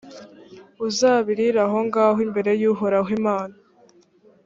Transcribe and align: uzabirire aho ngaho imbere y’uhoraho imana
uzabirire 0.87 1.59
aho 1.65 1.77
ngaho 1.87 2.19
imbere 2.27 2.51
y’uhoraho 2.61 3.09
imana 3.19 3.55